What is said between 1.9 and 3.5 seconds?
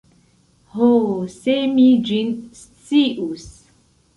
ĝin scius!